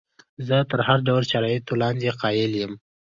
[0.47, 2.73] زه تر هر ډول شرایطو لاندې قایل یم.